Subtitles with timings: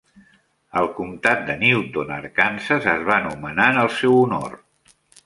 [0.79, 4.57] El comtat de Newton, a Arkansas, es va anomenar en el seu honor.